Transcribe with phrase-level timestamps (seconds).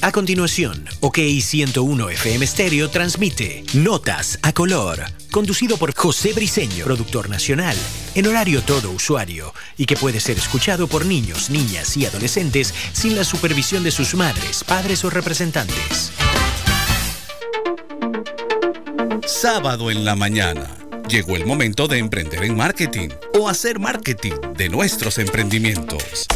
[0.00, 5.00] A continuación, OK 101 FM Stereo transmite Notas a color,
[5.32, 7.76] conducido por José Briseño, productor nacional,
[8.14, 13.16] en horario todo usuario, y que puede ser escuchado por niños, niñas y adolescentes sin
[13.16, 16.12] la supervisión de sus madres, padres o representantes.
[19.26, 20.76] Sábado en la mañana.
[21.08, 26.26] Llegó el momento de emprender en marketing o hacer marketing de nuestros emprendimientos.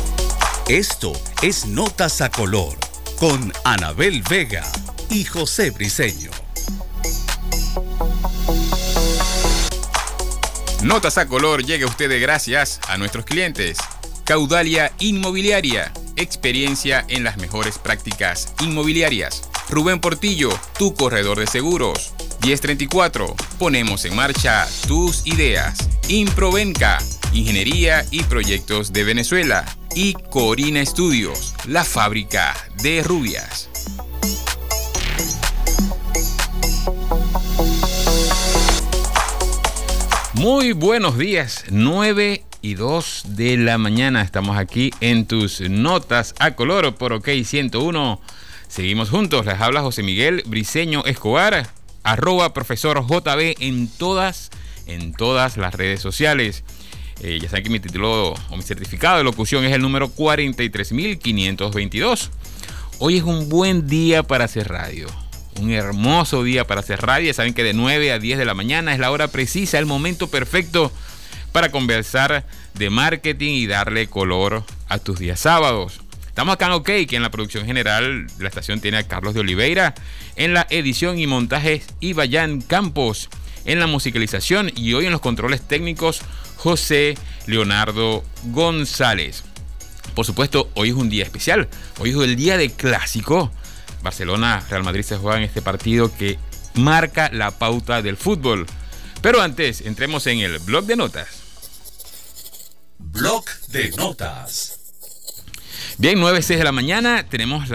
[0.69, 2.92] Esto es Notas a Color
[3.23, 4.65] con Anabel Vega
[5.09, 6.33] y José Briseño.
[10.83, 13.79] Notas a Color llega a ustedes gracias a nuestros clientes.
[14.25, 19.49] Caudalia Inmobiliaria, experiencia en las mejores prácticas inmobiliarias.
[19.71, 22.15] Rubén Portillo, tu corredor de seguros.
[22.43, 25.79] 1034, ponemos en marcha tus ideas.
[26.09, 26.99] Improvenca,
[27.33, 29.65] ingeniería y proyectos de Venezuela
[29.95, 33.69] y Corina Studios, la fábrica de rubias.
[40.35, 44.23] Muy buenos días, 9 y 2 de la mañana.
[44.23, 48.21] Estamos aquí en tus notas a color por OK 101.
[48.69, 49.45] Seguimos juntos.
[49.45, 51.69] Les habla José Miguel Briseño Escobar,
[52.03, 54.51] arroba profesor JB en todas,
[54.87, 56.65] en todas las redes sociales.
[57.21, 62.31] Eh, ya saben que mi título o mi certificado de locución es el número 43522.
[62.99, 65.09] Hoy es un buen día para hacer radio.
[65.61, 67.33] Un hermoso día para hacer radio.
[67.35, 70.29] saben que de 9 a 10 de la mañana es la hora precisa, el momento
[70.29, 70.93] perfecto
[71.53, 76.01] para conversar de marketing y darle color a tus días sábados.
[76.27, 79.35] Estamos acá en OK, que en la producción general de la estación tiene a Carlos
[79.35, 79.95] de Oliveira,
[80.37, 83.29] en la edición y montajes Ibayan Campos,
[83.67, 86.23] en la musicalización y hoy en los controles técnicos
[86.63, 89.43] José Leonardo González.
[90.15, 91.67] Por supuesto, hoy es un día especial.
[91.99, 93.51] Hoy es el día de clásico.
[94.01, 96.39] Barcelona, Real Madrid se juega en este partido que
[96.75, 98.67] marca la pauta del fútbol.
[99.23, 101.27] Pero antes, entremos en el blog de notas.
[103.01, 104.79] Blog de notas.
[105.99, 107.69] Bien, 9.06 de la mañana, tenemos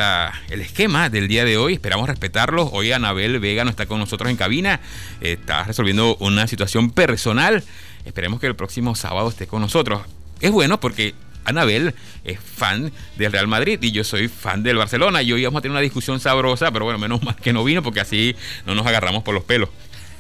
[0.50, 2.70] el esquema del día de hoy, esperamos respetarlo.
[2.72, 4.80] Hoy Anabel Vega no está con nosotros en cabina,
[5.20, 7.64] está resolviendo una situación personal
[8.08, 10.02] Esperemos que el próximo sábado esté con nosotros.
[10.40, 11.14] Es bueno porque
[11.44, 15.22] Anabel es fan del Real Madrid y yo soy fan del Barcelona.
[15.22, 17.84] Y hoy vamos a tener una discusión sabrosa, pero bueno, menos mal que no vino
[17.84, 18.34] porque así
[18.66, 19.70] no nos agarramos por los pelos.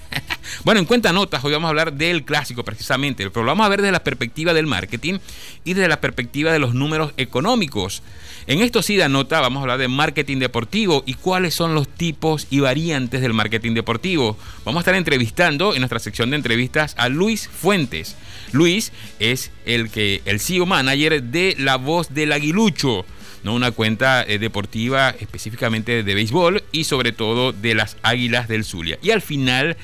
[0.63, 3.69] bueno, en cuenta notas, hoy vamos a hablar del clásico precisamente, pero lo vamos a
[3.69, 5.19] ver desde la perspectiva del marketing
[5.63, 8.01] y desde la perspectiva de los números económicos.
[8.47, 11.88] En esto sí da nota, vamos a hablar de marketing deportivo y cuáles son los
[11.88, 14.38] tipos y variantes del marketing deportivo.
[14.63, 18.16] Vamos a estar entrevistando en nuestra sección de entrevistas a Luis Fuentes.
[18.53, 23.06] Luis es el que el CEO manager de La Voz del Aguilucho.
[23.53, 28.97] Una cuenta eh, deportiva específicamente de béisbol y sobre todo de las Águilas del Zulia.
[29.02, 29.78] Y al final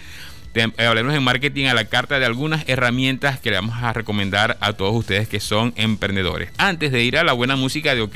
[0.56, 4.58] eh, hablaremos en marketing a la carta de algunas herramientas que le vamos a recomendar
[4.62, 6.52] a todos ustedes que son emprendedores.
[6.58, 8.16] Antes de ir a la buena música de OK,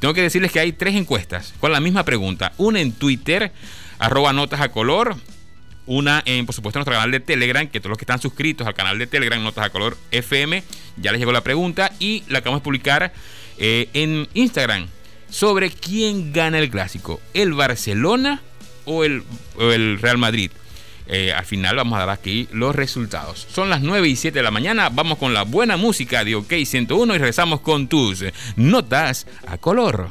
[0.00, 2.52] tengo que decirles que hay tres encuestas con la misma pregunta.
[2.56, 3.52] Una en Twitter,
[4.00, 5.16] arroba notas a color.
[5.86, 8.74] Una en, por supuesto, nuestro canal de Telegram, que todos los que están suscritos al
[8.74, 10.62] canal de Telegram, Notas a Color FM,
[10.96, 13.12] ya les llegó la pregunta y la acabamos de publicar
[13.58, 14.88] eh, en Instagram
[15.30, 18.42] sobre quién gana el clásico, el Barcelona
[18.84, 19.22] o el,
[19.58, 20.50] el Real Madrid.
[21.08, 23.46] Eh, al final vamos a dar aquí los resultados.
[23.50, 24.88] Son las 9 y 7 de la mañana.
[24.88, 28.24] Vamos con la buena música de OK 101 y regresamos con tus
[28.56, 30.08] notas a color.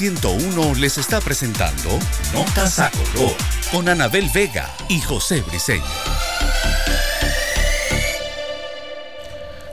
[0.00, 1.98] 101 les está presentando
[2.32, 3.36] Notas a Color
[3.70, 5.84] con Anabel Vega y José Briseño.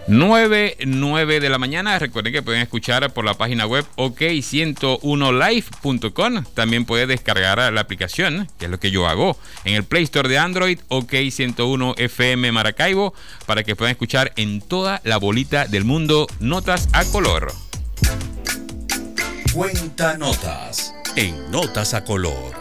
[0.09, 1.97] 9, 9 de la mañana.
[1.97, 6.43] Recuerden que pueden escuchar por la página web ok101live.com.
[6.53, 10.27] También pueden descargar la aplicación, que es lo que yo hago, en el Play Store
[10.27, 13.13] de Android, OK101 FM Maracaibo,
[13.45, 17.53] para que puedan escuchar en toda la bolita del mundo notas a color.
[19.53, 22.55] Cuenta notas en Notas a Color.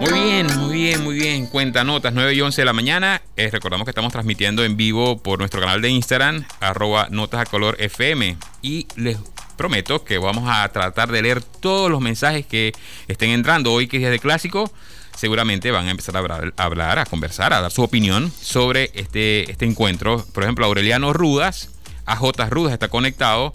[0.00, 1.46] Muy bien, muy bien, muy bien.
[1.46, 3.22] Cuenta notas, 9 y 11 de la mañana.
[3.36, 7.46] Eh, recordamos que estamos transmitiendo en vivo por nuestro canal de Instagram, arroba notas a
[7.46, 8.36] color FM.
[8.60, 9.18] Y les
[9.56, 12.72] prometo que vamos a tratar de leer todos los mensajes que
[13.08, 13.72] estén entrando.
[13.72, 14.72] Hoy que es día de clásico,
[15.16, 19.64] seguramente van a empezar a hablar, a conversar, a dar su opinión sobre este, este
[19.64, 20.24] encuentro.
[20.32, 21.70] Por ejemplo, Aureliano Rudas,
[22.06, 23.52] AJ Rudas está conectado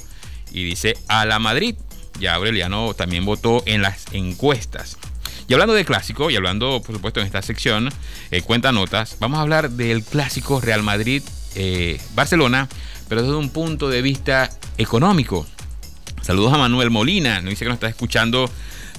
[0.51, 1.75] y dice a la Madrid.
[2.19, 4.97] Ya Aureliano también votó en las encuestas.
[5.47, 7.89] Y hablando de clásico, y hablando, por supuesto, en esta sección,
[8.31, 12.75] eh, cuenta notas, vamos a hablar del clásico Real Madrid-Barcelona, eh,
[13.07, 15.47] pero desde un punto de vista económico.
[16.21, 18.51] Saludos a Manuel Molina, nos dice que nos está escuchando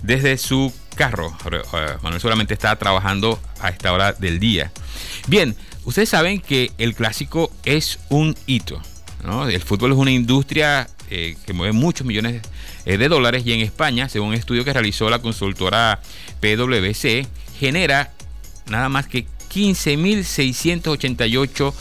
[0.03, 1.37] desde su carro.
[1.53, 4.73] Eh, Manuel seguramente está trabajando a esta hora del día.
[5.27, 8.81] Bien, ustedes saben que el clásico es un hito.
[9.51, 12.43] El fútbol es una industria que mueve muchos millones
[12.85, 16.01] de dólares y en España, según un estudio que realizó la consultora
[16.41, 17.27] PwC
[17.59, 18.13] genera
[18.67, 21.75] nada más que 15.688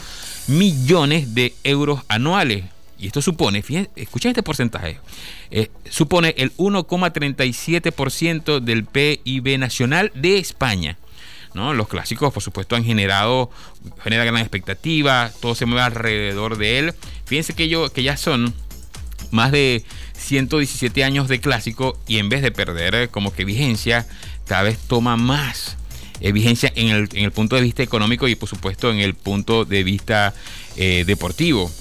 [0.48, 2.66] millones de euros anuales.
[3.00, 5.00] Y esto supone, fíjense, escuchen este porcentaje,
[5.52, 10.98] eh, supone el 1,37% del PIB nacional de España.
[11.54, 11.76] ¿no?
[11.76, 13.52] Los clásicos, por supuesto, han generado,
[14.04, 16.96] genera gran expectativa, todo se mueve alrededor de él.
[17.26, 18.56] Fíjense que, yo, que ya son
[19.32, 19.84] más de
[20.18, 24.06] 117 años de clásico y en vez de perder eh, como que vigencia,
[24.46, 25.78] cada vez toma más
[26.20, 29.84] eh, vigencia en el, punto de vista económico y por supuesto en el punto de
[29.84, 30.34] vista
[30.76, 31.72] eh, deportivo.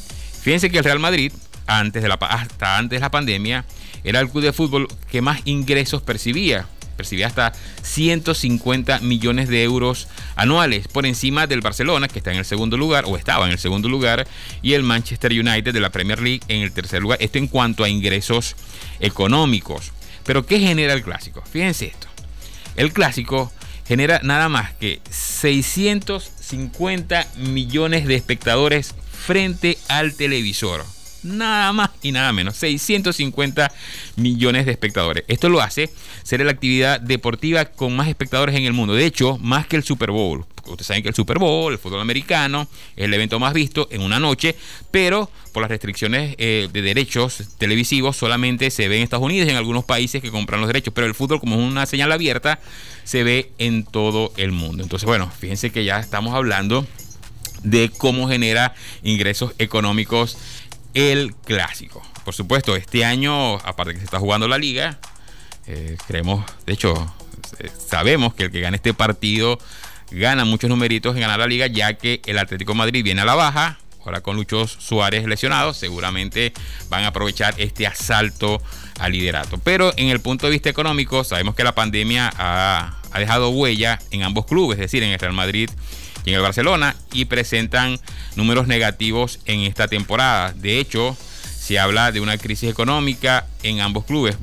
[0.42, 1.32] Fíjense que el Real Madrid,
[1.66, 3.64] antes de la, hasta antes de la pandemia,
[4.04, 6.66] era el club de fútbol que más ingresos percibía.
[6.96, 12.44] Percibía hasta 150 millones de euros anuales, por encima del Barcelona, que está en el
[12.44, 14.26] segundo lugar, o estaba en el segundo lugar,
[14.62, 17.18] y el Manchester United de la Premier League en el tercer lugar.
[17.20, 18.56] Esto en cuanto a ingresos
[19.00, 19.92] económicos.
[20.24, 21.42] Pero ¿qué genera el clásico?
[21.50, 22.08] Fíjense esto.
[22.76, 23.52] El clásico
[23.86, 28.94] genera nada más que 650 millones de espectadores
[29.26, 30.84] frente al televisor.
[31.26, 32.56] Nada más y nada menos.
[32.56, 33.72] 650
[34.16, 35.24] millones de espectadores.
[35.28, 35.90] Esto lo hace
[36.22, 38.94] ser la actividad deportiva con más espectadores en el mundo.
[38.94, 42.00] De hecho, más que el Super Bowl ustedes saben que el Super Bowl, el fútbol
[42.00, 44.56] americano, es el evento más visto en una noche,
[44.90, 49.50] pero por las restricciones eh, de derechos televisivos solamente se ve en Estados Unidos y
[49.50, 52.60] en algunos países que compran los derechos, pero el fútbol como es una señal abierta,
[53.04, 54.82] se ve en todo el mundo.
[54.82, 56.86] Entonces, bueno, fíjense que ya estamos hablando
[57.62, 60.36] de cómo genera ingresos económicos
[60.96, 62.02] el clásico.
[62.24, 64.98] Por supuesto, este año, aparte que se está jugando la liga,
[65.66, 66.94] eh, creemos, de hecho,
[67.58, 69.58] eh, sabemos que el que gane este partido
[70.10, 73.34] gana muchos numeritos en ganar la liga, ya que el Atlético Madrid viene a la
[73.34, 73.78] baja.
[74.06, 76.54] Ahora con Luchos Suárez lesionado, seguramente
[76.88, 78.62] van a aprovechar este asalto
[78.98, 79.58] al liderato.
[79.58, 83.98] Pero en el punto de vista económico, sabemos que la pandemia ha, ha dejado huella
[84.12, 85.68] en ambos clubes, es decir, en el Real Madrid
[86.26, 87.98] y en el Barcelona, y presentan
[88.34, 90.52] números negativos en esta temporada.
[90.52, 91.16] De hecho,
[91.58, 94.36] se habla de una crisis económica en ambos clubes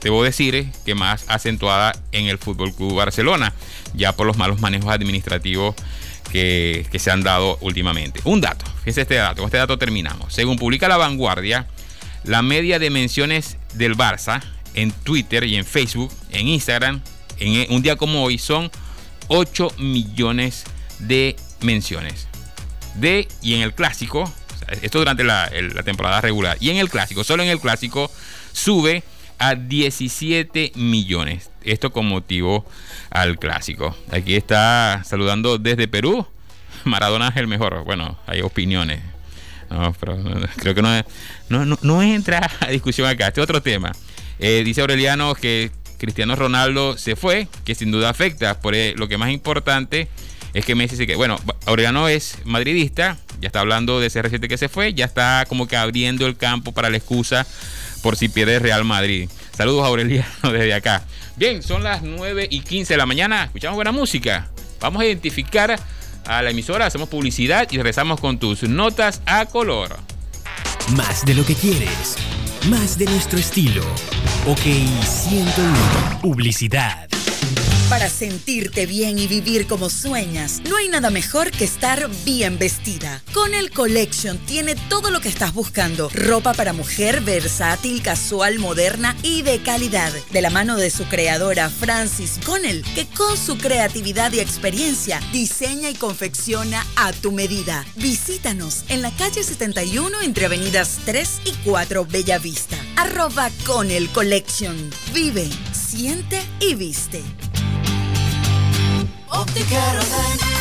[0.00, 3.52] debo decir que más acentuada en el Fútbol Club Barcelona,
[3.94, 5.74] ya por los malos manejos administrativos
[6.32, 8.20] que, se han dado últimamente.
[8.24, 10.32] Un dato, fíjense este dato, con este dato terminamos.
[10.32, 11.66] Según publica La Vanguardia,
[12.24, 14.42] la media de menciones del Barça
[14.74, 17.02] en Twitter y en Facebook, en Instagram,
[17.38, 18.70] en un día como hoy son
[19.28, 20.79] 8 millones de
[21.60, 22.28] menciones.
[22.94, 24.32] De y en el clásico,
[24.82, 25.50] esto durante la,
[25.84, 28.10] temporada regular, y en el clásico, solo en el clásico,
[28.52, 29.02] sube
[29.38, 31.50] a 17 millones.
[31.62, 32.66] Esto con motivo
[33.10, 33.96] al clásico.
[34.10, 36.26] Aquí está saludando desde Perú.
[36.84, 37.84] Maradona es el mejor.
[37.84, 39.00] Bueno, hay opiniones.
[39.70, 40.18] No, pero
[40.56, 43.28] creo que no, no, no, entra a discusión acá.
[43.28, 43.92] Este otro tema.
[44.38, 48.60] Eh, dice Aureliano que Cristiano Ronaldo se fue, que sin duda afecta.
[48.60, 50.08] Por lo que más importante
[50.54, 54.48] es que Messi se que Bueno, Aureliano es madridista, ya está hablando de ese reciente
[54.48, 57.46] que se fue, ya está como que abriendo el campo para la excusa
[58.02, 59.28] por si pierde Real Madrid.
[59.56, 61.04] Saludos Aureliano desde acá.
[61.36, 63.44] Bien, son las 9 y 15 de la mañana.
[63.44, 64.48] Escuchamos buena música.
[64.80, 65.78] Vamos a identificar
[66.26, 69.96] a la emisora, hacemos publicidad y regresamos con tus notas a color.
[70.96, 72.16] Más de lo que quieres.
[72.68, 73.82] más de nuestro estilo.
[74.46, 76.20] OK 101.
[76.20, 77.08] Publicidad.
[77.90, 83.20] Para sentirte bien y vivir como sueñas, no hay nada mejor que estar bien vestida.
[83.34, 86.08] Con el Collection tiene todo lo que estás buscando.
[86.14, 90.12] Ropa para mujer versátil, casual, moderna y de calidad.
[90.30, 95.90] De la mano de su creadora Francis Connell, que con su creatividad y experiencia diseña
[95.90, 97.84] y confecciona a tu medida.
[97.96, 102.76] Visítanos en la calle 71 entre avenidas 3 y 4 Bellavista.
[102.94, 104.76] Arroba con el Collection.
[105.12, 107.24] Vive, siente y viste.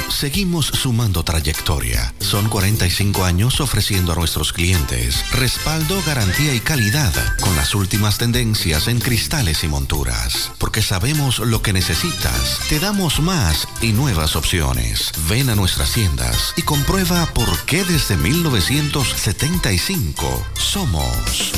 [0.09, 2.13] Seguimos sumando trayectoria.
[2.19, 8.89] Son 45 años ofreciendo a nuestros clientes respaldo, garantía y calidad con las últimas tendencias
[8.89, 10.51] en cristales y monturas.
[10.57, 12.59] Porque sabemos lo que necesitas.
[12.67, 15.13] Te damos más y nuevas opciones.
[15.29, 21.53] Ven a nuestras tiendas y comprueba por qué desde 1975 somos.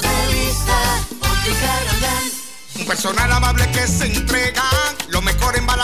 [0.00, 1.06] de vista,
[2.86, 4.89] personal amable que se entrega.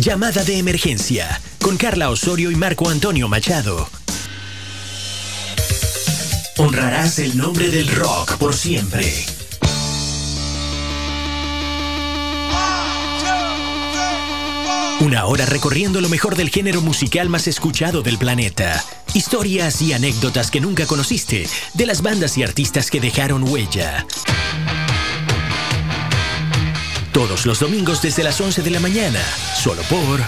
[0.00, 3.86] Llamada de emergencia con Carla Osorio y Marco Antonio Machado.
[6.56, 9.26] Honrarás el nombre del rock por siempre.
[15.00, 18.82] Una hora recorriendo lo mejor del género musical más escuchado del planeta.
[19.12, 24.06] Historias y anécdotas que nunca conociste de las bandas y artistas que dejaron huella.
[27.12, 29.20] Todos los domingos desde las 11 de la mañana,
[29.56, 30.20] solo por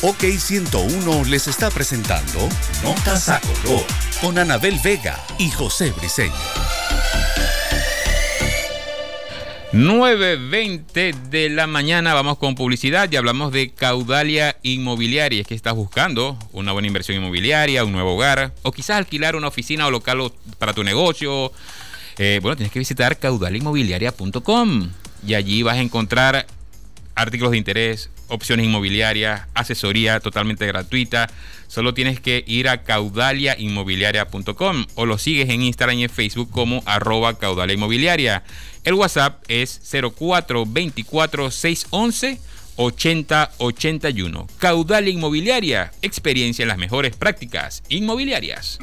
[0.00, 2.48] OK 101 les está presentando
[2.84, 3.84] Notas a Color
[4.20, 6.32] con Anabel Vega y José Briseño.
[9.72, 15.40] 9.20 de la mañana vamos con publicidad y hablamos de Caudalia Inmobiliaria.
[15.40, 19.48] Es que estás buscando una buena inversión inmobiliaria, un nuevo hogar o quizás alquilar una
[19.48, 21.50] oficina o local para tu negocio.
[22.18, 24.90] Eh, bueno, tienes que visitar caudaliainmobiliaria.com
[25.26, 26.46] y allí vas a encontrar
[27.16, 31.28] artículos de interés, opciones inmobiliarias, asesoría totalmente gratuita.
[31.66, 36.82] Solo tienes que ir a caudaliainmobiliaria.com o lo sigues en Instagram y en Facebook como
[36.86, 38.44] arroba caudaliainmobiliaria.
[38.84, 42.40] El WhatsApp es 0424 611
[42.78, 44.46] 8081.
[44.58, 48.78] Caudal Inmobiliaria, experiencia en las mejores prácticas inmobiliarias.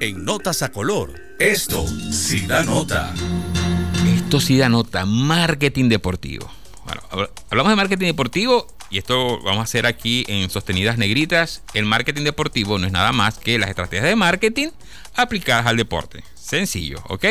[0.00, 3.12] En Notas a Color, esto sí da nota.
[4.16, 6.50] Esto sí da nota, marketing deportivo.
[7.50, 11.62] Hablamos de marketing deportivo y esto vamos a hacer aquí en Sostenidas Negritas.
[11.74, 14.68] El marketing deportivo no es nada más que las estrategias de marketing
[15.14, 16.22] aplicadas al deporte.
[16.34, 17.24] Sencillo, ¿ok?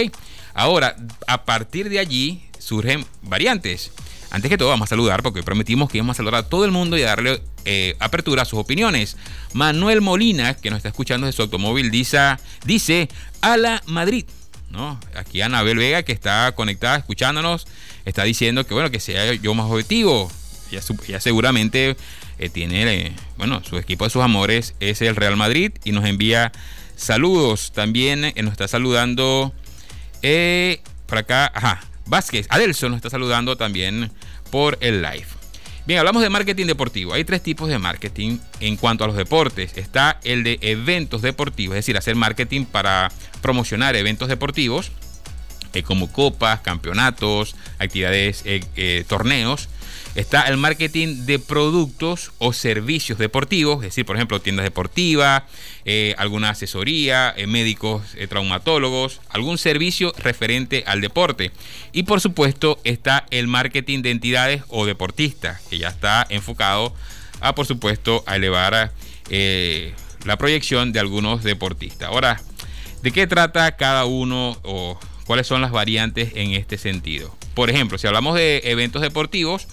[0.54, 0.96] Ahora,
[1.28, 3.92] a partir de allí surgen variantes.
[4.32, 6.72] Antes que todo, vamos a saludar porque prometimos que íbamos a saludar a todo el
[6.72, 9.18] mundo y darle eh, apertura a sus opiniones.
[9.54, 12.18] Manuel Molina, que nos está escuchando de su automóvil, dice,
[12.66, 13.10] dice
[13.42, 14.26] a la Madrid.
[14.70, 15.00] ¿no?
[15.16, 17.68] Aquí Anabel Vega, que está conectada escuchándonos,
[18.06, 20.32] está diciendo que bueno, que sea yo más objetivo.
[20.72, 21.98] Ya, seguramente
[22.40, 26.06] eh, tiene, eh, bueno, su equipo de sus amores es el Real Madrid y nos
[26.06, 26.54] envía
[26.96, 27.74] saludos.
[27.74, 29.54] También nos está saludando
[30.22, 34.12] eh, por acá, ajá, Vázquez, Adelson nos está saludando también
[34.50, 35.26] por el live.
[35.86, 37.14] Bien, hablamos de marketing deportivo.
[37.14, 39.78] Hay tres tipos de marketing en cuanto a los deportes.
[39.78, 43.12] Está el de eventos deportivos, es decir, hacer marketing para
[43.42, 44.92] promocionar eventos deportivos,
[45.74, 49.70] eh, como copas, campeonatos, actividades, eh, torneos.
[50.14, 55.44] Está el marketing de productos o servicios deportivos, es decir, por ejemplo, tiendas deportivas,
[55.86, 61.52] eh, alguna asesoría, eh, médicos, eh, traumatólogos, algún servicio referente al deporte.
[61.94, 66.94] Y por supuesto está el marketing de entidades o deportistas, que ya está enfocado
[67.40, 68.92] a, por supuesto, a elevar
[70.26, 72.10] la proyección de algunos deportistas.
[72.10, 72.42] Ahora,
[73.02, 75.00] ¿de qué trata cada uno o
[75.32, 77.34] cuáles son las variantes en este sentido?
[77.54, 79.66] Por ejemplo, si hablamos de eventos deportivos,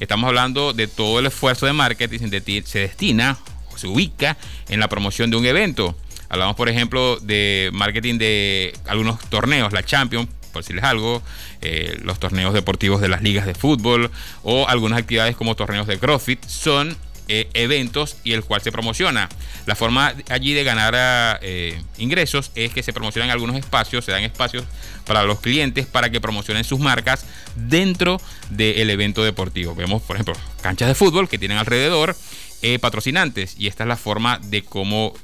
[0.00, 2.28] Estamos hablando de todo el esfuerzo de marketing
[2.64, 3.38] se destina
[3.72, 4.36] o se ubica
[4.68, 5.96] en la promoción de un evento.
[6.28, 11.22] Hablamos, por ejemplo, de marketing de algunos torneos, la Champions, por decirles algo,
[11.60, 14.10] eh, los torneos deportivos de las ligas de fútbol
[14.42, 16.96] o algunas actividades como torneos de CrossFit son
[17.34, 19.26] eh, eventos y el cual se promociona.
[19.64, 24.22] La forma allí de ganar eh, ingresos es que se promocionan algunos espacios, se dan
[24.22, 24.64] espacios
[25.06, 27.24] para los clientes para que promocionen sus marcas
[27.56, 29.74] dentro del evento deportivo.
[29.74, 32.14] Vemos, por ejemplo, canchas de fútbol que tienen alrededor
[32.60, 35.14] eh, patrocinantes y esta es la forma de cómo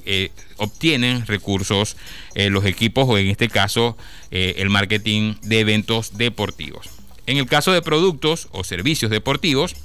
[0.57, 1.99] obtienen recursos
[2.35, 3.99] los equipos o en este caso
[4.31, 6.89] el marketing de eventos deportivos.
[7.27, 9.77] En el caso de productos o servicios deportivos,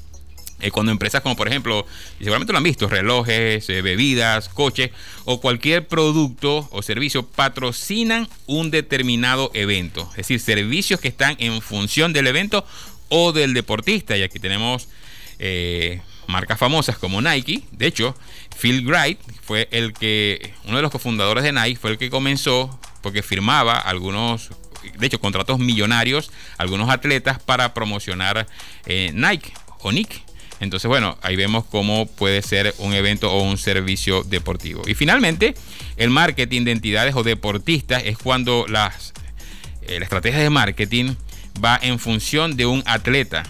[0.64, 1.86] eh, cuando empresas como por ejemplo,
[2.20, 4.92] y seguramente lo han visto, relojes, eh, bebidas, coches
[5.26, 10.10] o cualquier producto o servicio patrocinan un determinado evento.
[10.12, 12.66] Es decir, servicios que están en función del evento
[13.10, 14.16] o del deportista.
[14.16, 14.88] Y aquí tenemos
[15.38, 17.64] eh, marcas famosas como Nike.
[17.72, 18.16] De hecho,
[18.58, 22.80] Phil Wright fue el que, uno de los cofundadores de Nike, fue el que comenzó
[23.02, 24.52] porque firmaba algunos
[24.98, 28.48] de hecho, contratos millonarios, algunos atletas para promocionar
[28.86, 30.24] Nike o Nike.
[30.64, 34.84] Entonces, bueno, ahí vemos cómo puede ser un evento o un servicio deportivo.
[34.88, 35.56] Y finalmente,
[35.98, 39.14] el marketing de entidades o deportistas es cuando las,
[39.84, 41.16] eh, la estrategia de marketing
[41.64, 43.44] va en función de un atleta.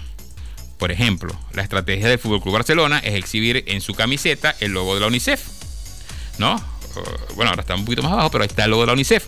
[0.78, 4.96] Por ejemplo, la estrategia del Fútbol Club Barcelona es exhibir en su camiseta el logo
[4.96, 5.42] de la UNICEF.
[6.40, 6.56] ¿No?
[6.56, 8.94] Uh, bueno, ahora está un poquito más abajo, pero ahí está el logo de la
[8.94, 9.28] UNICEF.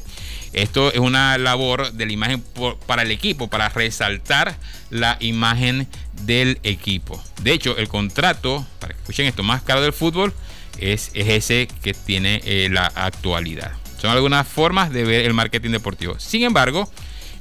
[0.54, 2.43] Esto es una labor de la imagen
[2.88, 4.58] para el equipo, para resaltar
[4.89, 5.88] la imagen
[6.26, 7.22] del equipo.
[7.42, 10.34] De hecho, el contrato, para que escuchen esto, más caro del fútbol
[10.80, 13.72] es, ese que tiene eh, la actualidad.
[14.00, 16.20] Son algunas formas de ver el marketing deportivo.
[16.20, 16.90] Sin embargo,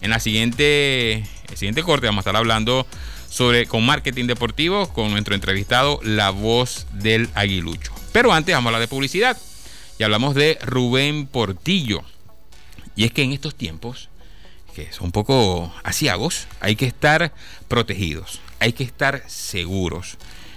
[0.00, 2.86] en la siguiente, el siguiente corte vamos a estar hablando
[3.28, 7.92] sobre con marketing deportivo con nuestro entrevistado, la voz del aguilucho.
[8.12, 9.36] Pero antes vamos a hablar de publicidad
[9.98, 12.02] y hablamos de Rubén Portillo.
[12.94, 14.08] Y es que en estos tiempos,
[14.74, 17.32] que son un poco asiagos, hay que estar
[17.66, 20.16] protegidos, hay que estar seguros.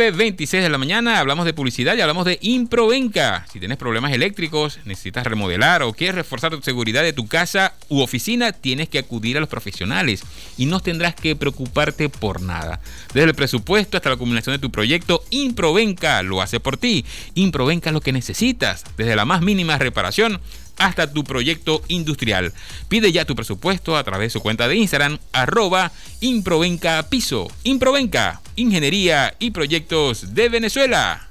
[0.00, 3.44] 9.26 de la mañana hablamos de publicidad y hablamos de Improvenca.
[3.52, 8.00] Si tienes problemas eléctricos, necesitas remodelar o quieres reforzar tu seguridad de tu casa u
[8.00, 10.22] oficina, tienes que acudir a los profesionales
[10.56, 12.80] y no tendrás que preocuparte por nada.
[13.12, 17.04] Desde el presupuesto hasta la culminación de tu proyecto, Improvenca lo hace por ti.
[17.34, 20.40] Improvenca es lo que necesitas, desde la más mínima reparación
[20.80, 22.52] hasta tu proyecto industrial.
[22.88, 27.48] Pide ya tu presupuesto a través de su cuenta de Instagram, arroba Improvenca Piso.
[27.62, 31.28] Improvenca, Ingeniería y Proyectos de Venezuela.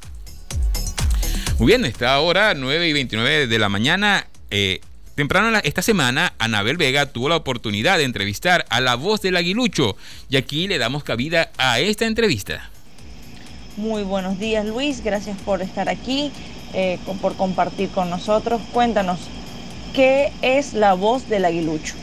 [1.57, 4.27] Muy bien, está ahora 9 y 29 de la mañana.
[4.51, 4.79] Eh,
[5.15, 9.97] temprano esta semana, Anabel Vega tuvo la oportunidad de entrevistar a la voz del aguilucho
[10.29, 12.69] y aquí le damos cabida a esta entrevista.
[13.75, 16.31] Muy buenos días Luis, gracias por estar aquí,
[16.73, 18.61] eh, por compartir con nosotros.
[18.71, 19.19] Cuéntanos,
[19.93, 21.95] ¿Qué es la voz del aguilucho?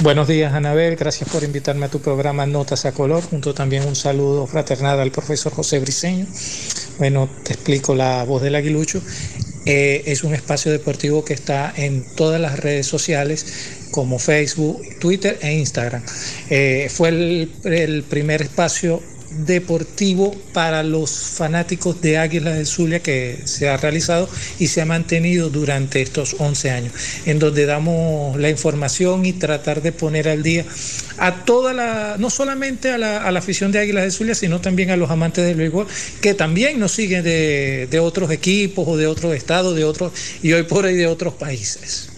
[0.00, 0.96] Buenos días, Anabel.
[0.96, 3.22] Gracias por invitarme a tu programa Notas a Color.
[3.22, 6.26] Junto también un saludo fraternal al profesor José Briceño.
[6.98, 9.00] Bueno, te explico la voz del aguilucho.
[9.64, 13.46] Eh, es un espacio deportivo que está en todas las redes sociales
[13.90, 16.02] como Facebook, Twitter e Instagram.
[16.50, 23.40] Eh, fue el, el primer espacio deportivo para los fanáticos de Águila del Zulia que
[23.44, 26.92] se ha realizado y se ha mantenido durante estos 11 años,
[27.26, 30.64] en donde damos la información y tratar de poner al día
[31.18, 34.96] a toda la, no solamente a la, afición de Águilas del Zulia, sino también a
[34.96, 35.86] los amantes del béisbol,
[36.20, 40.12] que también nos siguen de, de otros equipos o de otros estados, de otros,
[40.42, 42.10] y hoy por ahí de otros países.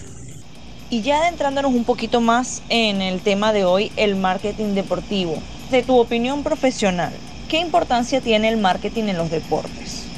[0.88, 5.40] Y ya adentrándonos un poquito más en el tema de hoy, el marketing deportivo
[5.70, 7.12] de tu opinión profesional,
[7.48, 10.10] ¿qué importancia tiene el marketing en los deportes?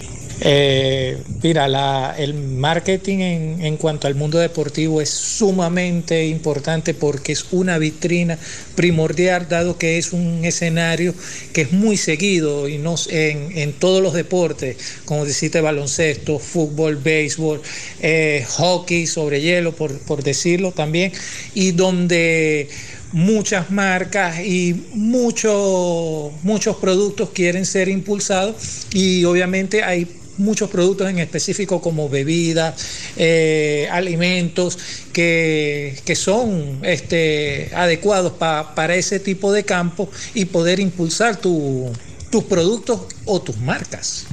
[0.44, 3.18] Eh, mira, el marketing
[3.60, 8.36] en, cuanto al mundo deportivo es sumamente importante porque es una vitrina
[8.74, 11.14] primordial, dado que es un escenario
[11.52, 17.62] que es muy seguido y no, en, todos los deportes, como deciste, baloncesto, fútbol, béisbol,
[18.00, 21.12] eh, hockey sobre hielo, por decirlo también,
[21.54, 22.68] y donde
[23.12, 30.06] muchas marcas y muchos muchos productos quieren ser impulsados y obviamente hay
[30.38, 32.74] muchos productos en específico como bebidas,
[33.16, 34.78] eh, alimentos
[35.12, 43.40] que, son este, adecuados para ese tipo de campo y poder impulsar tus productos o
[43.40, 44.26] tus marcas.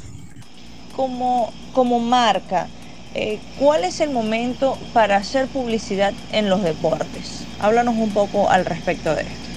[0.95, 2.69] Como, como marca,
[3.15, 7.43] eh, ¿cuál es el momento para hacer publicidad en los deportes?
[7.59, 9.49] Háblanos un poco al respecto de esto.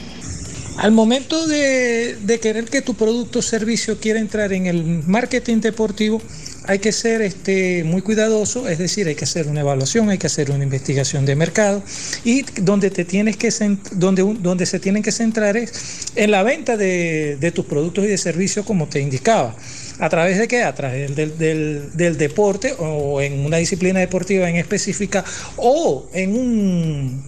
[0.78, 6.20] Al momento de, querer que tu producto o servicio quiera entrar en el marketing deportivo,
[6.64, 10.28] hay que ser este, muy cuidadoso, es decir, hay que hacer una evaluación, hay que
[10.28, 11.82] hacer una investigación de mercado
[12.24, 13.50] y donde, te tienes que
[13.92, 15.72] donde, donde se tienen que centrar es
[16.14, 19.54] en la venta de, de tus productos y de servicios como te indicaba.
[20.02, 20.64] ¿A través de qué?
[20.64, 25.24] A través del, deporte o en una disciplina deportiva en específica
[25.56, 27.22] o en un,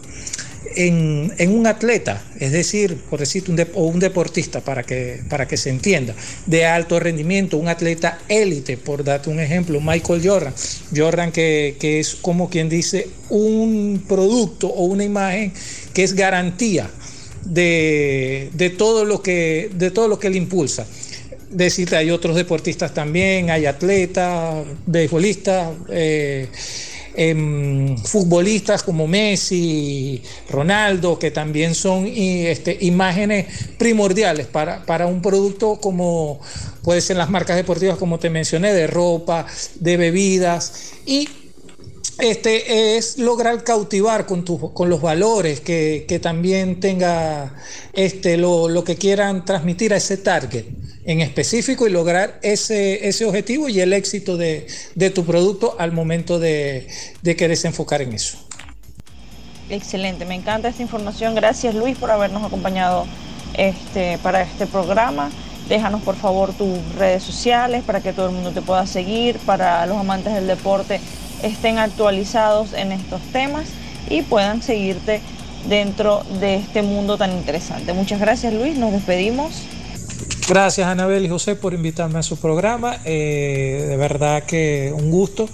[0.74, 5.56] en, un atleta, es decir, por decir, un o un deportista, para que, para que
[5.56, 10.54] se entienda, de alto rendimiento, un atleta élite, por darte un ejemplo, Michael Jordan.
[10.92, 15.52] Jordan que, es como quien dice un producto o una imagen
[15.92, 16.90] que es garantía
[17.44, 20.88] de, de, todo, lo que, de todo lo que él impulsa
[21.54, 26.48] decirte, hay otros deportistas también, hay atletas, beisbolistas, eh,
[27.14, 33.46] em, futbolistas como Messi, Ronaldo, que también son este, imágenes
[33.78, 36.40] primordiales para, para un producto como
[36.82, 40.92] puede ser las marcas deportivas, como te mencioné, de ropa, de bebidas.
[41.06, 41.28] Y
[42.18, 47.54] este, es lograr cautivar con, con los valores que, también tenga
[47.92, 50.64] este, lo, lo, que quieran transmitir a ese target
[51.04, 54.66] en específico y lograr ese, ese objetivo y el éxito de,
[55.14, 56.88] tu producto al momento de,
[57.22, 58.38] de querer enfocar en eso.
[59.70, 61.34] Excelente, me encanta esta información.
[61.34, 63.06] Gracias Luis por habernos acompañado
[63.54, 65.30] este, para este programa.
[65.68, 69.86] Déjanos por favor tus redes sociales para que todo el mundo te pueda seguir, para
[69.86, 71.00] los amantes del deporte
[71.42, 73.66] estén actualizados en estos temas
[74.08, 75.20] y puedan seguirte
[75.68, 77.92] dentro de este mundo tan interesante.
[77.92, 79.62] Muchas gracias Luis, nos despedimos.
[80.46, 85.48] Gracias Anabel y José por invitarme a su programa, eh, de verdad que un gusto.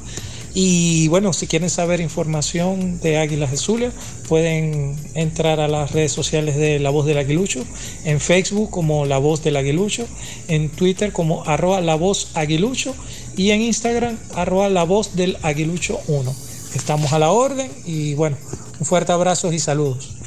[0.53, 3.92] Y bueno, si quieren saber información de Águilas Zulia,
[4.29, 7.64] pueden entrar a las redes sociales de La Voz del Aguilucho,
[8.05, 10.09] en Facebook como La Voz del Aguilucho,
[10.48, 12.92] en Twitter como arroba La Voz Aguilucho
[13.37, 16.35] y en Instagram arroba La Voz del Aguilucho 1.
[16.74, 18.37] Estamos a la orden y bueno,
[18.81, 20.19] un fuerte abrazo y saludos.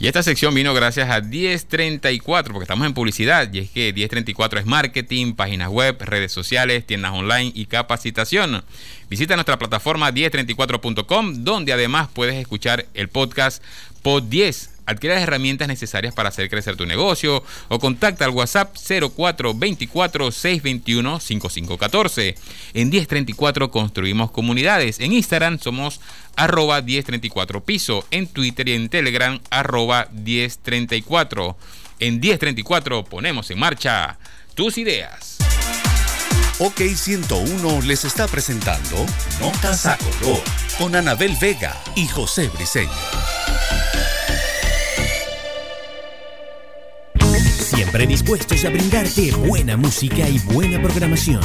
[0.00, 4.60] Y esta sección vino gracias a 1034, porque estamos en publicidad, y es que 1034
[4.60, 8.64] es marketing, páginas web, redes sociales, tiendas online y capacitación.
[9.10, 13.62] Visita nuestra plataforma 1034.com, donde además puedes escuchar el podcast
[14.00, 18.74] Pod 10 Adquiere las herramientas necesarias para hacer crecer tu negocio o contacta al WhatsApp
[18.76, 22.34] 0424 621 5514.
[22.74, 25.00] En 1034 construimos comunidades.
[25.00, 26.00] En Instagram somos
[26.36, 28.06] arroba 1034 piso.
[28.10, 31.56] En Twitter y en Telegram arroba 1034.
[32.00, 34.18] En 1034 ponemos en marcha
[34.54, 35.38] tus ideas.
[36.60, 39.06] OK 101 les está presentando
[39.40, 40.42] Notas a Color
[40.76, 43.39] con Anabel Vega y José Briceño.
[47.70, 51.40] Siempre dispuestos a brindarte buena música y buena programación.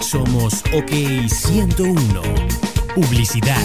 [0.00, 0.90] Somos OK
[1.28, 2.22] 101.
[2.96, 3.62] Publicidad.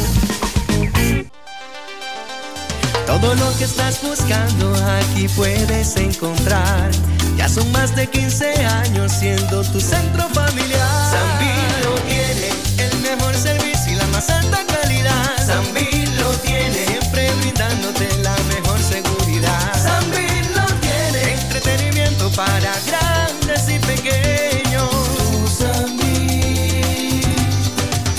[3.08, 6.92] Todo lo que estás buscando aquí puedes encontrar.
[7.36, 11.12] Ya son más de 15 años siendo tu centro familiar.
[11.12, 15.48] San lo tiene el mejor servicio y la más alta calidad.
[15.48, 15.87] San lo
[22.48, 24.90] para grandes y pequeños.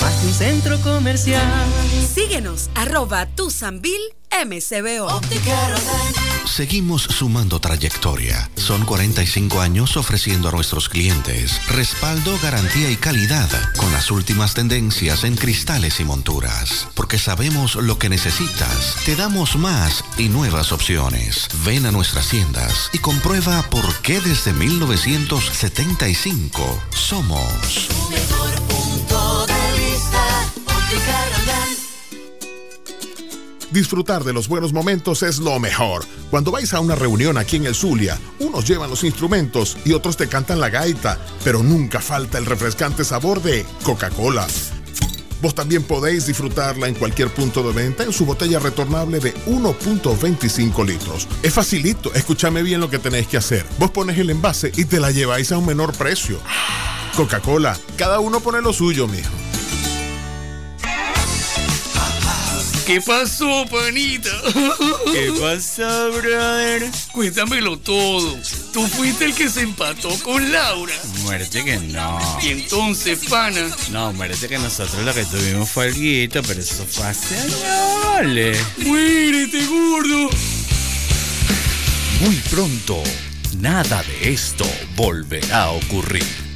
[0.01, 1.43] Más un centro comercial.
[2.13, 4.01] Síguenos, arroba Tusambil
[4.45, 5.21] MCBO.
[6.59, 8.49] Seguimos sumando trayectoria.
[8.57, 15.23] Son 45 años ofreciendo a nuestros clientes respaldo, garantía y calidad con las últimas tendencias
[15.23, 16.89] en cristales y monturas.
[16.95, 18.97] Porque sabemos lo que necesitas.
[19.05, 21.47] Te damos más y nuevas opciones.
[21.63, 27.87] Ven a nuestras tiendas y comprueba por qué desde 1975 somos.
[33.71, 36.03] Disfrutar de los buenos momentos es lo mejor.
[36.31, 40.17] Cuando vais a una reunión aquí en el Zulia, unos llevan los instrumentos y otros
[40.17, 44.47] te cantan la gaita, pero nunca falta el refrescante sabor de Coca-Cola.
[45.41, 50.85] Vos también podéis disfrutarla en cualquier punto de venta en su botella retornable de 1.25
[50.85, 51.27] litros.
[51.43, 53.65] Es facilito, escúchame bien lo que tenéis que hacer.
[53.77, 56.39] Vos pones el envase y te la lleváis a un menor precio.
[57.15, 59.48] Coca-Cola, cada uno pone lo suyo, mijo.
[62.89, 64.31] ¿Qué pasó, panita?
[65.13, 66.89] ¿Qué pasó, brother?
[67.11, 68.35] Cuéntamelo todo.
[68.73, 70.95] Tú fuiste el que se empató con Laura.
[71.21, 72.19] Muerte que no.
[72.41, 73.69] Y entonces, pana.
[73.91, 75.99] No, muerte que nosotros lo que tuvimos fue algo,
[76.47, 78.57] pero eso fue hace años.
[78.79, 80.31] Muérete, gordo.
[82.21, 83.03] Muy pronto,
[83.59, 86.48] nada de esto volverá a ocurrir.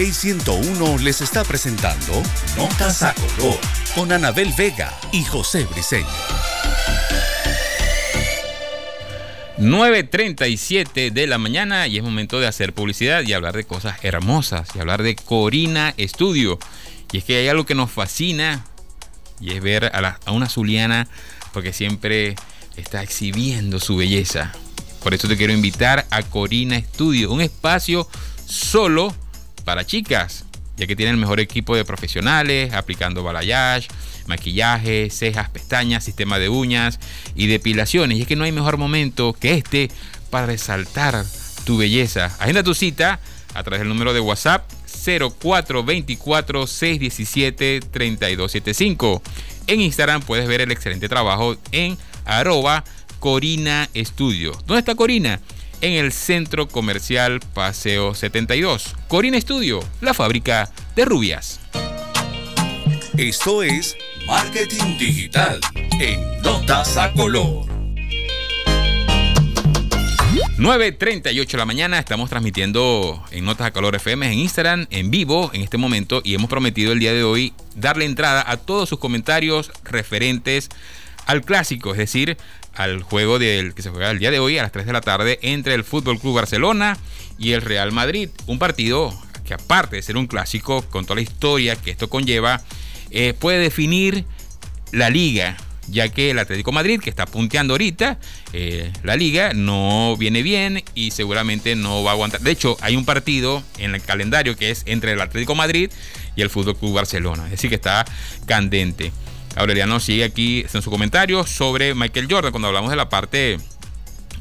[0.00, 2.22] OK 101 les está presentando
[2.56, 3.58] Notas a Color
[3.94, 6.06] con Anabel Vega y José Briceño.
[9.58, 14.70] 9.37 de la mañana y es momento de hacer publicidad y hablar de cosas hermosas
[14.74, 16.58] y hablar de Corina Estudio.
[17.12, 18.64] Y es que hay algo que nos fascina
[19.38, 21.08] y es ver a, a una zuliana
[21.52, 22.36] porque siempre
[22.78, 24.52] está exhibiendo su belleza.
[25.02, 28.08] Por eso te quiero invitar a Corina Estudio, un espacio
[28.46, 29.14] solo
[29.70, 30.46] para chicas,
[30.76, 33.86] ya que tienen el mejor equipo de profesionales, aplicando balayage,
[34.26, 36.98] maquillaje, cejas, pestañas, sistema de uñas
[37.36, 38.18] y depilaciones.
[38.18, 39.88] Y es que no hay mejor momento que este
[40.28, 41.24] para resaltar
[41.62, 42.36] tu belleza.
[42.40, 43.20] Agenda tu cita
[43.54, 44.68] a través del número de WhatsApp
[45.04, 49.22] 0424 617 3275.
[49.68, 52.82] En Instagram puedes ver el excelente trabajo en arroba
[53.20, 54.50] Corina Estudio.
[54.66, 55.38] ¿Dónde está Corina?
[55.82, 58.96] En el Centro Comercial Paseo 72.
[59.08, 61.58] Corina Estudio, la fábrica de rubias.
[63.16, 65.58] Esto es Marketing Digital
[65.98, 67.64] en Notas a Color.
[70.58, 75.50] 9.38 de la mañana, estamos transmitiendo en Notas a Color FM en Instagram en vivo
[75.54, 78.98] en este momento y hemos prometido el día de hoy darle entrada a todos sus
[78.98, 80.68] comentarios referentes
[81.24, 82.36] al clásico, es decir,
[82.74, 85.00] al juego del que se juega el día de hoy a las 3 de la
[85.00, 86.96] tarde entre el Fútbol Club Barcelona
[87.38, 88.30] y el Real Madrid.
[88.46, 89.12] Un partido
[89.44, 92.62] que aparte de ser un clásico con toda la historia que esto conlleva,
[93.10, 94.24] eh, puede definir
[94.92, 95.56] la liga
[95.90, 98.18] ya que el Atlético Madrid, que está punteando ahorita,
[98.52, 102.40] eh, la liga no viene bien y seguramente no va a aguantar.
[102.40, 105.90] De hecho, hay un partido en el calendario que es entre el Atlético Madrid
[106.36, 108.04] y el Fútbol Club Barcelona, es decir, que está
[108.46, 109.12] candente.
[109.56, 113.58] Aureliano sigue aquí en su comentario sobre Michael Jordan, cuando hablamos de la parte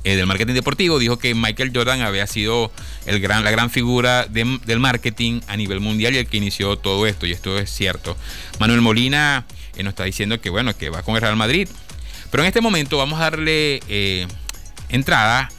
[0.03, 2.71] eh, del marketing deportivo, dijo que Michael Jordan había sido
[3.05, 7.05] el gran, la gran figura del marketing a nivel mundial y el que inició todo
[7.07, 8.15] esto, y esto es cierto.
[8.59, 9.45] Manuel Molina
[9.83, 11.67] nos está diciendo que bueno, que va con el Real Madrid.
[12.31, 14.27] Pero en este momento vamos a darle eh,
[14.89, 15.49] entrada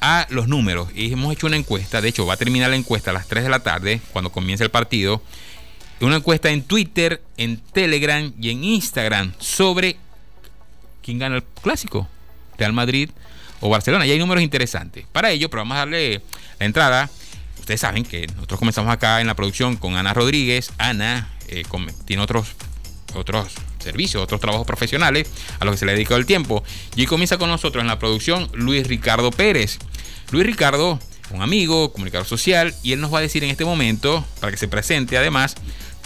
[0.00, 0.88] a los números.
[0.94, 3.44] Y hemos hecho una encuesta, de hecho va a terminar la encuesta a las 3
[3.44, 5.22] de la tarde, cuando comience el partido.
[6.02, 9.96] Una encuesta en Twitter, en Telegram y en Instagram sobre
[11.02, 12.08] quién gana el clásico,
[12.58, 13.10] Real Madrid
[13.60, 14.04] o Barcelona.
[14.04, 15.06] Y hay números interesantes.
[15.12, 16.20] Para ello, pero vamos a darle
[16.58, 17.10] la entrada.
[17.60, 20.72] Ustedes saben que nosotros comenzamos acá en la producción con Ana Rodríguez.
[20.78, 21.62] Ana eh,
[22.04, 22.48] tiene otros
[23.14, 25.28] otros servicios, otros trabajos profesionales
[25.60, 26.64] a los que se le ha dedicado el tiempo.
[26.96, 29.78] Y comienza con nosotros en la producción Luis Ricardo Pérez.
[30.30, 30.98] Luis Ricardo,
[31.30, 34.56] un amigo, comunicador social, y él nos va a decir en este momento, para que
[34.56, 35.56] se presente además,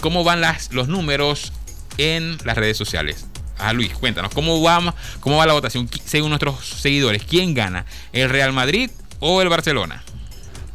[0.01, 0.41] cómo van
[0.71, 1.53] los números
[1.97, 3.27] en las redes sociales.
[3.57, 7.23] Ah, Luis, cuéntanos, ¿cómo va, ¿cómo va la votación según nuestros seguidores?
[7.23, 7.85] ¿Quién gana?
[8.13, 10.03] ¿El Real Madrid o el Barcelona?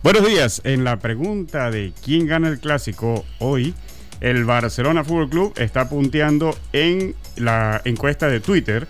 [0.02, 0.60] Buenos días.
[0.64, 3.72] En la pregunta de quién gana el clásico hoy,
[4.20, 8.86] el Barcelona Fútbol Club está punteando en la encuesta de Twitter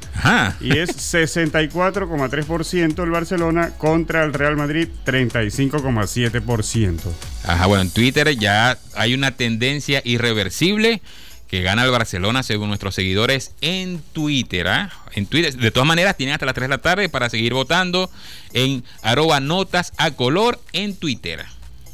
[0.60, 7.00] y es 64,3% el Barcelona contra el Real Madrid 35,7%.
[7.44, 11.02] Ajá, bueno, en Twitter ya hay una tendencia irreversible
[11.48, 14.68] que gana el Barcelona según nuestros seguidores en Twitter.
[14.68, 14.90] ¿ah?
[15.12, 15.54] En Twitter.
[15.54, 18.10] De todas maneras, tienen hasta las 3 de la tarde para seguir votando
[18.54, 21.44] en arroba notas a color en Twitter.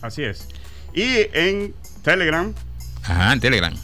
[0.01, 0.47] Así es.
[0.95, 1.75] Y en
[2.05, 2.55] Telegram
[3.09, 3.75] Ajá, en Telegram.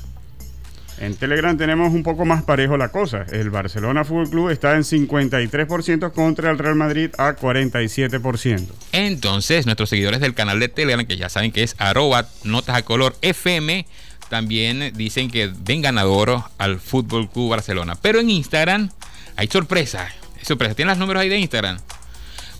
[0.99, 3.27] En Telegram tenemos un poco más parejo la cosa.
[3.33, 8.67] El Barcelona Fútbol Club está en 53% contra el Real Madrid a 47%.
[8.93, 12.83] Entonces, nuestros seguidores del canal de Telegram, que ya saben que es arroba notas a
[12.83, 13.87] color FM,
[14.29, 17.97] también dicen que ven ganador al Fútbol Club Barcelona.
[18.01, 18.91] Pero en Instagram
[19.37, 20.09] hay sorpresa.
[20.39, 20.75] Hay sorpresa.
[20.75, 21.79] ¿Tienen los números ahí de Instagram?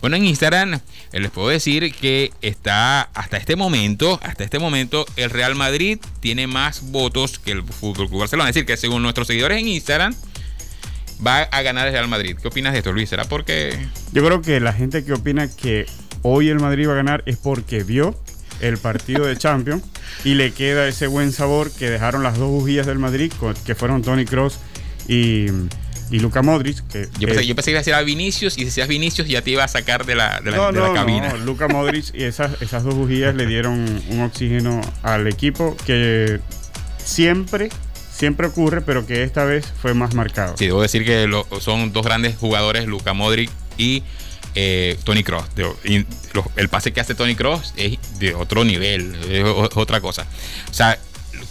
[0.01, 5.05] Bueno, en Instagram eh, les puedo decir que está hasta este momento, hasta este momento,
[5.15, 8.49] el Real Madrid tiene más votos que el Fútbol Club Barcelona.
[8.49, 10.15] Es decir, que según nuestros seguidores en Instagram,
[11.25, 12.37] va a ganar el Real Madrid.
[12.41, 13.09] ¿Qué opinas de esto, Luis?
[13.09, 13.77] ¿Será porque.?
[14.11, 15.85] Yo creo que la gente que opina que
[16.21, 18.15] hoy el Madrid va a ganar es porque vio
[18.61, 19.83] el partido de Champions
[20.23, 23.31] y le queda ese buen sabor que dejaron las dos bujías del Madrid,
[23.65, 24.59] que fueron Tony Cross
[25.07, 25.47] y
[26.11, 26.85] y Luca Modric.
[26.87, 29.51] Que, yo, pensé, que iba a decir a Vinicius y si decías Vinicius ya te
[29.51, 31.29] iba a sacar de la, de la, no, cabina.
[31.29, 36.39] No, Luca Modric y esas, esas dos bujías le dieron un oxígeno al equipo que
[36.97, 37.69] siempre
[38.15, 40.55] siempre ocurre, pero que esta vez fue más marcado.
[40.57, 41.29] Sí, debo decir que
[41.59, 44.03] son dos grandes jugadores, Luca Modric y
[44.55, 45.45] eh, Tony Cross.
[46.55, 50.25] el pase que hace Tony Cross es de otro nivel, es otra cosa.
[50.69, 50.97] O sea,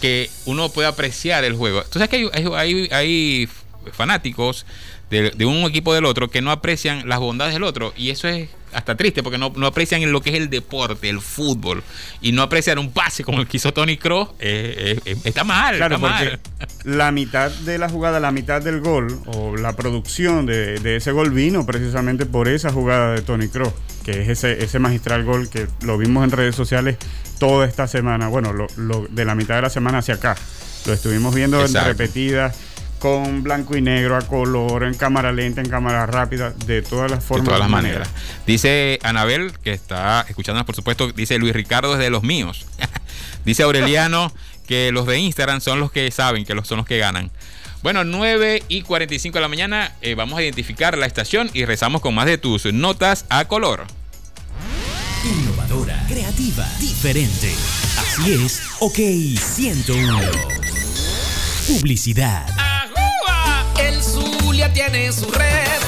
[0.01, 1.83] que uno puede apreciar el juego.
[1.83, 3.49] Entonces, que hay, hay, hay
[3.91, 4.65] fanáticos
[5.09, 7.93] de, un equipo del otro que no aprecian las bondades del otro.
[7.95, 11.21] Y eso es hasta triste porque no, no aprecian lo que es el deporte, el
[11.21, 11.83] fútbol.
[12.21, 14.29] Y no aprecian un pase como el que hizo Tony Cross.
[14.39, 15.77] Eh, eh, eh, está mal.
[15.77, 16.39] Claro, porque
[16.83, 21.31] la mitad de la jugada, la mitad del gol o la producción de, ese gol
[21.31, 23.73] vino precisamente por esa jugada de Tony Cross,
[24.03, 26.97] que es ese, ese magistral gol que lo vimos en redes sociales
[27.39, 28.27] toda esta semana.
[28.27, 30.35] Bueno, lo, de la mitad de la semana hacia acá.
[30.85, 32.55] Lo estuvimos viendo en repetidas
[33.05, 37.23] con blanco y negro, a color, en cámara lenta, en cámara rápida, de todas las
[37.23, 37.45] formas.
[37.45, 38.09] De todas las maneras.
[38.47, 42.65] Dice Anabel, que está escuchándonos, por supuesto, dice Luis Ricardo es de los míos.
[43.45, 44.33] dice Aureliano
[44.65, 47.29] que los de Instagram son los que saben, que son los que ganan.
[47.83, 52.01] Bueno, 9 y 45 de la mañana eh, vamos a identificar la estación y rezamos
[52.01, 53.85] con más de tus notas a color.
[55.23, 57.53] Innovadora, creativa, diferente.
[57.99, 60.21] Así es, OK 101.
[61.67, 62.64] Publicidad.
[64.55, 65.84] Zulia tiene su red.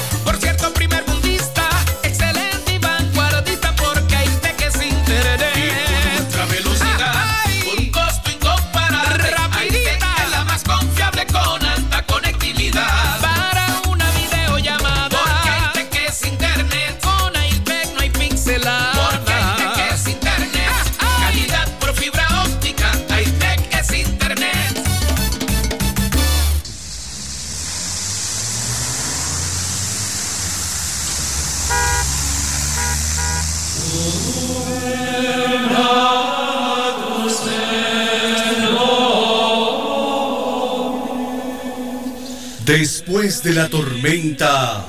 [43.08, 44.86] Después de la tormenta,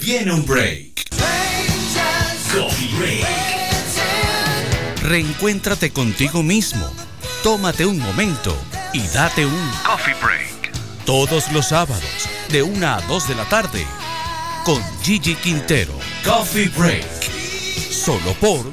[0.00, 1.02] viene un break.
[2.54, 3.26] Coffee Break.
[5.02, 6.88] Reencuéntrate contigo mismo.
[7.42, 8.56] Tómate un momento
[8.92, 10.70] y date un Coffee Break.
[11.04, 13.84] Todos los sábados, de 1 a 2 de la tarde,
[14.64, 15.98] con Gigi Quintero.
[16.24, 17.04] Coffee Break.
[17.90, 18.64] Solo por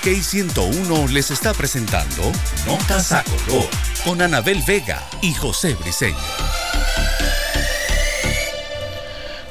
[0.00, 2.32] OK 101 les está presentando
[2.66, 3.68] Notas a Color
[4.02, 6.16] con Anabel Vega y José Briseño.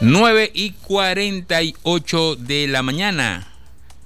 [0.02, 3.48] 9 y 48 de la mañana.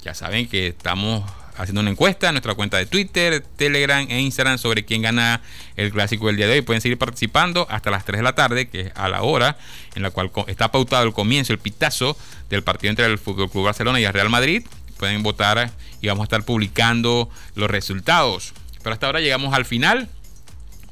[0.04, 1.24] Ya saben que estamos
[1.56, 5.40] haciendo una encuesta en nuestra cuenta de Twitter, Telegram e Instagram sobre quién gana
[5.78, 6.62] el clásico del día de hoy.
[6.62, 9.58] Pueden seguir participando hasta las 3 de la tarde, que es a la hora
[9.96, 12.18] en la cual está pautado el comienzo, el pitazo
[12.50, 14.66] del partido entre el Fútbol Club Barcelona y el Real Madrid.
[15.04, 18.54] Pueden votar y vamos a estar publicando los resultados.
[18.82, 20.08] Pero hasta ahora llegamos al final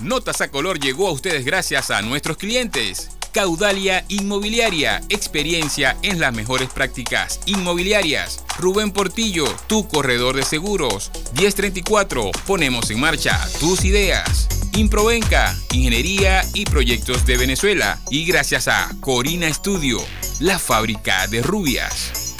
[0.00, 3.10] Notas a color llegó a ustedes gracias a nuestros clientes.
[3.32, 8.44] Caudalia Inmobiliaria, experiencia en las mejores prácticas inmobiliarias.
[8.60, 11.10] Rubén Portillo, tu corredor de seguros.
[11.38, 14.48] 1034, ponemos en marcha tus ideas.
[14.76, 17.98] Improvenca, Ingeniería y Proyectos de Venezuela.
[18.10, 20.00] Y gracias a Corina Estudio,
[20.40, 22.36] la fábrica de rubias.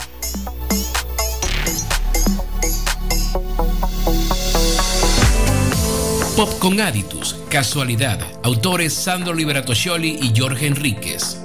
[6.36, 11.39] Pop con Aditus, Casualidad, autores Sandro Liberato y Jorge Enríquez.